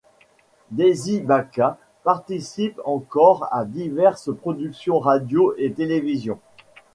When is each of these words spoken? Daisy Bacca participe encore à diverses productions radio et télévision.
Daisy 0.71 1.19
Bacca 1.19 1.77
participe 2.03 2.81
encore 2.85 3.47
à 3.53 3.65
diverses 3.65 4.31
productions 4.35 4.97
radio 4.97 5.53
et 5.59 5.71
télévision. 5.73 6.39